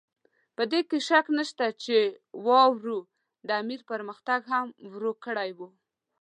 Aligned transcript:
په 0.55 0.63
دې 0.71 0.81
کې 0.89 0.97
شک 1.07 1.25
نشته 1.37 1.65
چې 1.83 1.97
واورو 2.45 2.99
د 3.47 3.49
امیر 3.61 3.81
پرمختګ 3.91 4.41
هم 4.53 4.67
ورو 4.93 5.11
کړی 5.25 5.49
وو. 5.57 5.69